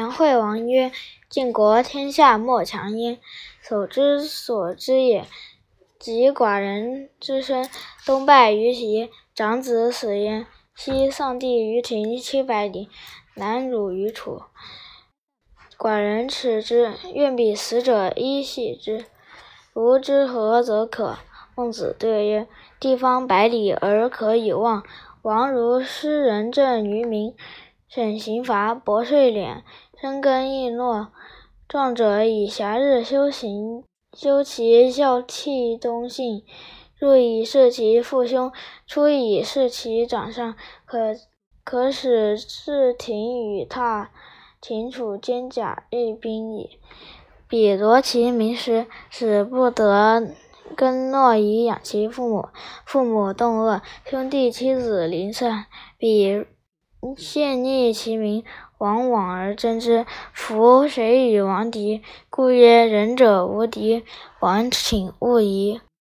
[0.00, 0.90] 梁惠王曰
[1.28, 3.18] ：“晋国天下莫强焉，
[3.60, 5.26] 守之所知也。
[5.98, 7.68] 及寡人之身，
[8.06, 10.46] 东败于齐，长子死焉。
[10.74, 12.88] 西丧地于秦七百里，
[13.34, 14.40] 南辱于楚。
[15.76, 19.04] 寡人耻之，愿比死者一系之。
[19.74, 21.18] 如之何则可？”
[21.54, 22.48] 孟子对曰
[22.80, 24.82] ：“地方百里而可以望，
[25.20, 27.34] 王如施仁政于民，
[27.92, 29.62] 审刑罚，薄税敛，
[30.00, 31.08] 深耕易诺。
[31.66, 33.82] 壮者以暇日修行，
[34.12, 36.44] 修其孝悌忠信，
[36.96, 38.52] 入以事其父兄，
[38.86, 40.54] 出以事其长上，
[40.86, 41.16] 可
[41.64, 44.06] 可使至庭与榻，
[44.62, 46.78] 秦楚兼甲利兵矣。
[47.48, 50.28] 彼夺其民时，使不得。”
[50.76, 52.48] 耕诺以养其父母，
[52.86, 55.66] 父母动恶，兄弟妻子离散，
[55.98, 56.46] 彼
[57.16, 58.44] 陷逆其名，
[58.78, 60.04] 王往而争之。
[60.34, 62.02] 夫谁与王敌？
[62.28, 64.04] 故曰：仁者无敌，
[64.40, 65.80] 王请勿疑。